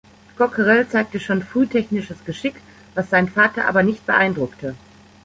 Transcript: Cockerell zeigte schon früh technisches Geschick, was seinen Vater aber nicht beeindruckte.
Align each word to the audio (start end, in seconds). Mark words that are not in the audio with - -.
Cockerell 0.35 0.87
zeigte 0.89 1.19
schon 1.19 1.43
früh 1.43 1.67
technisches 1.67 2.25
Geschick, 2.25 2.55
was 2.95 3.11
seinen 3.11 3.29
Vater 3.29 3.67
aber 3.67 3.83
nicht 3.83 4.03
beeindruckte. 4.07 4.73